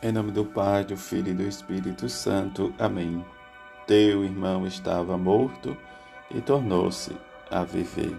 [0.00, 2.72] Em nome do Pai, do Filho e do Espírito Santo.
[2.78, 3.24] Amém.
[3.84, 5.76] Teu irmão estava morto
[6.30, 7.16] e tornou-se
[7.50, 8.16] a viver.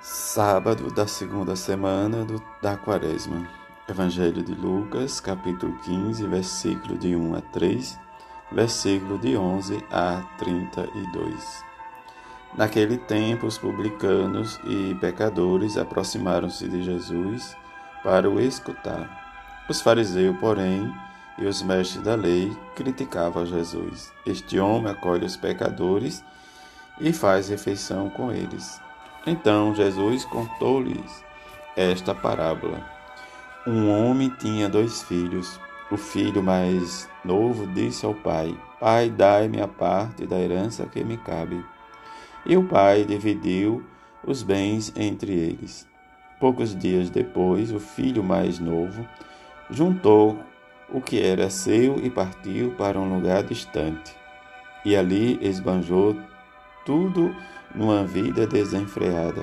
[0.00, 3.46] Sábado da segunda semana do, da Quaresma.
[3.86, 8.00] Evangelho de Lucas, capítulo 15, versículo de 1 a 3,
[8.50, 11.64] versículo de 11 a 32.
[12.56, 17.54] Naquele tempo, os publicanos e pecadores aproximaram-se de Jesus
[18.02, 19.21] para o escutar.
[19.68, 20.92] Os fariseus, porém,
[21.38, 24.12] e os mestres da lei criticavam Jesus.
[24.26, 26.24] Este homem acolhe os pecadores
[27.00, 28.80] e faz refeição com eles.
[29.26, 31.24] Então Jesus contou-lhes
[31.76, 32.82] esta parábola.
[33.66, 35.60] Um homem tinha dois filhos.
[35.90, 41.16] O filho mais novo disse ao pai: Pai, dai-me a parte da herança que me
[41.18, 41.64] cabe.
[42.44, 43.84] E o pai dividiu
[44.26, 45.86] os bens entre eles.
[46.40, 49.06] Poucos dias depois, o filho mais novo
[49.72, 50.38] juntou
[50.92, 54.14] o que era seu e partiu para um lugar distante.
[54.84, 56.16] E ali esbanjou
[56.84, 57.34] tudo
[57.74, 59.42] numa vida desenfreada.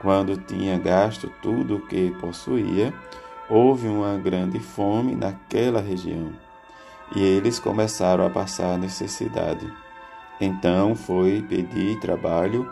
[0.00, 2.92] Quando tinha gasto tudo o que possuía,
[3.48, 6.32] houve uma grande fome naquela região,
[7.14, 9.70] e eles começaram a passar necessidade.
[10.40, 12.68] Então foi pedir trabalho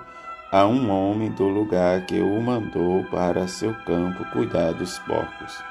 [0.51, 5.70] a um homem do lugar que o mandou para seu campo cuidar dos porcos.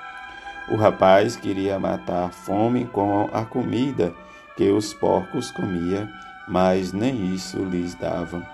[0.72, 4.14] O rapaz queria matar a fome com a comida
[4.56, 6.08] que os porcos comiam,
[6.48, 8.46] mas nem isso lhes dava.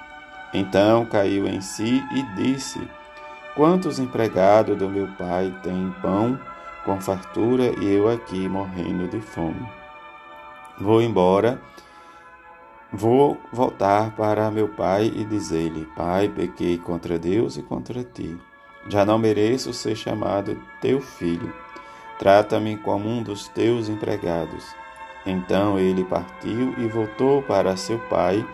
[0.54, 2.80] Então caiu em si e disse:
[3.54, 6.40] Quantos empregados do meu pai têm pão
[6.86, 9.68] com fartura e eu aqui morrendo de fome?
[10.80, 11.60] Vou embora,
[12.94, 18.40] vou voltar para meu pai e dizer-lhe: Pai, pequei contra Deus e contra ti.
[18.88, 21.65] Já não mereço ser chamado teu filho.
[22.18, 24.66] Trata-me como um dos teus empregados.
[25.26, 28.46] Então ele partiu e voltou para seu pai.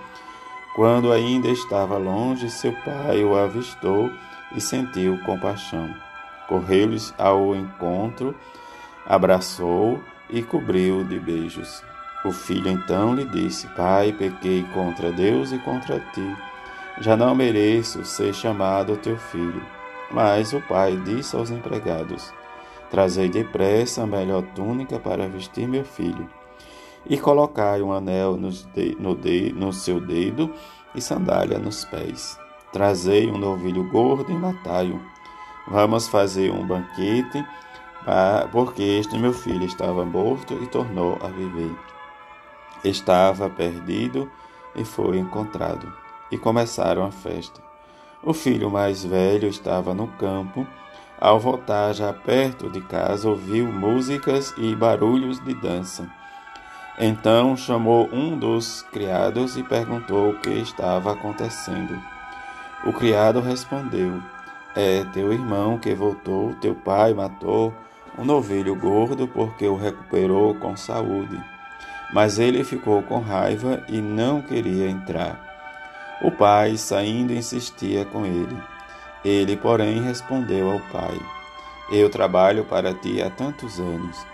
[0.76, 4.10] Quando ainda estava longe, seu pai o avistou
[4.56, 5.94] e sentiu compaixão.
[6.48, 8.36] Correu-lhes ao encontro,
[9.06, 11.84] abraçou e cobriu de beijos.
[12.24, 16.38] O filho então lhe disse: Pai, pequei contra Deus e contra ti.
[17.00, 19.62] Já não mereço ser chamado teu filho.
[20.12, 22.34] Mas o pai disse aos empregados:
[22.92, 26.30] Trazei depressa a melhor túnica para vestir meu filho,
[27.06, 28.52] e colocai um anel no,
[29.16, 30.54] de, no seu dedo
[30.94, 32.38] e sandália nos pés.
[32.72, 35.02] Trazei um novilho gordo e matai-o.
[35.68, 37.46] Vamos fazer um banquete,
[38.52, 41.74] porque este meu filho estava morto e tornou a viver.
[42.84, 44.30] Estava perdido
[44.76, 45.92] e foi encontrado.
[46.30, 47.62] E começaram a festa.
[48.24, 50.68] O filho mais velho estava no campo
[51.22, 56.10] ao voltar já perto de casa, ouviu músicas e barulhos de dança.
[56.98, 61.96] Então chamou um dos criados e perguntou o que estava acontecendo.
[62.86, 64.20] O criado respondeu:
[64.76, 67.72] É teu irmão que voltou, teu pai matou
[68.18, 71.40] um novilho gordo porque o recuperou com saúde.
[72.12, 75.40] Mas ele ficou com raiva e não queria entrar.
[76.24, 78.71] O pai, saindo, insistia com ele.
[79.24, 81.20] Ele, porém, respondeu ao pai:
[81.92, 84.26] Eu trabalho para ti há tantos anos.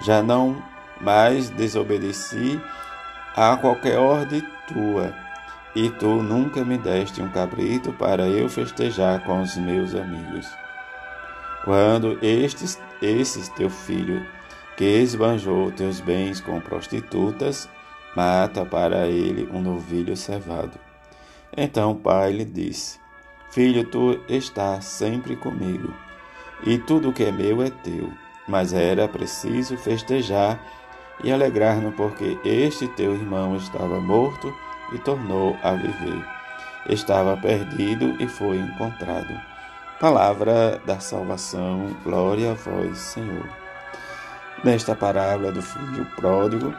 [0.00, 0.62] Já não
[1.00, 2.60] mais desobedeci
[3.36, 5.14] a qualquer ordem tua,
[5.74, 10.46] e tu nunca me deste um cabrito para eu festejar com os meus amigos.
[11.64, 14.26] Quando estes, esses teu filho,
[14.76, 17.68] que esbanjou teus bens com prostitutas,
[18.16, 20.78] mata para ele um novilho cevado.
[21.56, 23.01] Então o pai lhe disse:
[23.52, 25.94] Filho, tu estás sempre comigo,
[26.64, 28.10] e tudo que é meu é teu.
[28.48, 30.58] Mas era preciso festejar
[31.22, 34.50] e alegrar-nos, porque este teu irmão estava morto
[34.94, 36.24] e tornou a viver.
[36.88, 39.38] Estava perdido e foi encontrado.
[40.00, 43.46] Palavra da salvação, glória a vós, Senhor.
[44.64, 46.74] Nesta parábola do filho pródigo,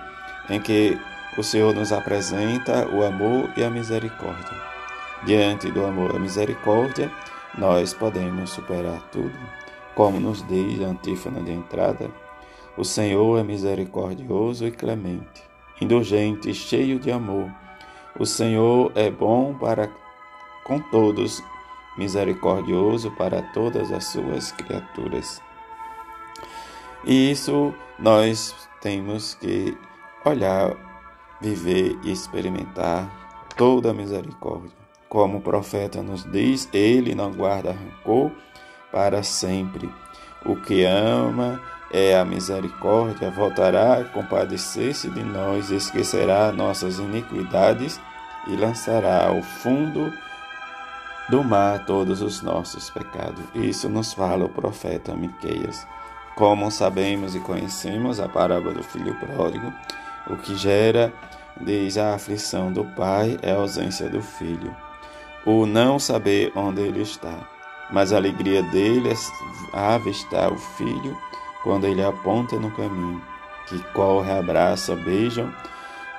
[0.49, 0.99] em que
[1.37, 4.72] o Senhor nos apresenta o amor e a misericórdia.
[5.25, 7.09] Diante do amor e misericórdia,
[7.57, 9.33] nós podemos superar tudo.
[9.95, 12.11] Como nos diz a antífona de entrada,
[12.75, 15.41] o Senhor é misericordioso e clemente,
[15.79, 17.49] indulgente e cheio de amor.
[18.19, 19.89] O Senhor é bom para
[20.65, 21.41] com todos,
[21.97, 25.41] misericordioso para todas as suas criaturas.
[27.05, 29.77] E isso nós temos que
[30.25, 30.75] olhar,
[31.39, 34.82] viver e experimentar toda a misericórdia.
[35.13, 38.31] Como o profeta nos diz, ele não guarda rancor
[38.91, 39.87] para sempre.
[40.43, 41.61] O que ama
[41.91, 48.01] é a misericórdia, voltará a compadecer-se de nós, esquecerá nossas iniquidades
[48.47, 50.11] e lançará ao fundo
[51.29, 53.45] do mar todos os nossos pecados.
[53.53, 55.85] Isso nos fala o profeta Miqueias.
[56.35, 59.71] Como sabemos e conhecemos a parábola do filho pródigo,
[60.27, 61.13] o que gera
[61.61, 64.75] diz a aflição do pai é a ausência do filho,
[65.45, 67.47] o não saber onde ele está.
[67.91, 69.15] Mas a alegria dele é
[69.77, 71.17] avistar o filho
[71.63, 73.21] quando ele aponta no caminho,
[73.67, 75.53] que corre, abraça, beijam,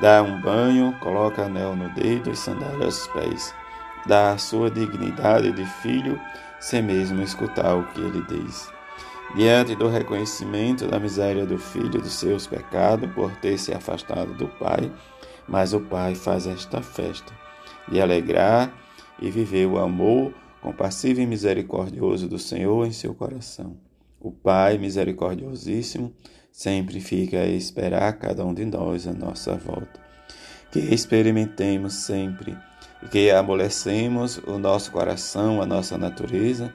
[0.00, 3.54] dá um banho, coloca anel no dedo e sandália aos pés,
[4.06, 6.18] dá a sua dignidade de filho,
[6.60, 8.72] sem mesmo escutar o que ele diz.
[9.34, 14.46] Diante do reconhecimento da miséria do filho dos seus pecados por ter se afastado do
[14.46, 14.90] pai,
[15.46, 17.32] mas o pai faz esta festa
[17.88, 18.70] de alegrar
[19.20, 23.76] e viver o amor compassivo e misericordioso do Senhor em seu coração.
[24.20, 26.12] O Pai misericordiosíssimo
[26.50, 30.00] sempre fica a esperar cada um de nós à nossa volta.
[30.72, 32.56] Que experimentemos sempre
[33.02, 36.72] e que amolecemos o nosso coração, a nossa natureza,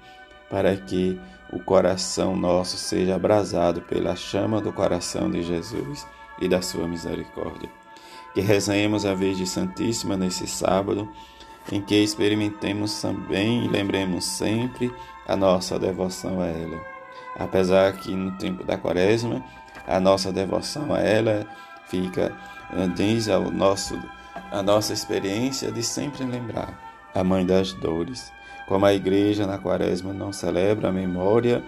[0.49, 1.19] para que
[1.51, 6.05] o coração nosso seja abrasado pela chama do coração de Jesus
[6.39, 7.69] e da sua misericórdia.
[8.33, 11.09] Que rezemos a Virgem Santíssima nesse sábado,
[11.71, 14.93] em que experimentemos também e lembremos sempre
[15.27, 16.79] a nossa devoção a ela.
[17.37, 19.43] Apesar que no tempo da quaresma,
[19.87, 21.45] a nossa devoção a ela
[21.87, 22.35] fica,
[22.73, 23.99] eh, diz ao nosso,
[24.51, 26.77] a nossa experiência de sempre lembrar
[27.13, 28.31] a Mãe das Dores
[28.69, 31.63] como a igreja na quaresma não celebra a memória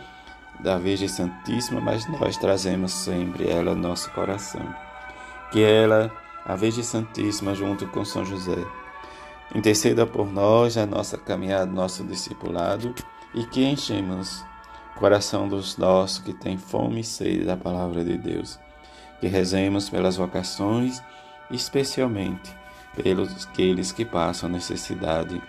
[0.60, 4.62] da Virgem Santíssima, mas nós trazemos sempre ela no nosso coração.
[5.52, 6.12] Que ela,
[6.46, 8.64] a Virgem Santíssima, junto com São José,
[9.54, 12.94] interceda por nós na nossa caminhada, nosso discipulado,
[13.34, 14.44] e que enchemos
[14.96, 18.60] o coração dos nossos que têm fome e sede da palavra de Deus.
[19.20, 21.02] Que rezemos pelas vocações,
[21.50, 22.56] especialmente
[22.96, 25.42] pelos aqueles que passam necessidade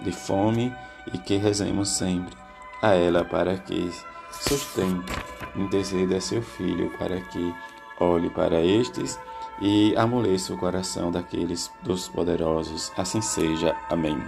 [0.00, 0.74] de fome
[1.12, 2.34] e que rezemos sempre
[2.82, 3.90] a ela para que
[4.32, 5.12] sustente,
[5.54, 7.54] interceda a seu filho para que
[7.98, 9.18] olhe para estes
[9.60, 12.92] e amoleça o coração daqueles dos poderosos.
[12.96, 13.76] Assim seja.
[13.88, 14.18] Amém.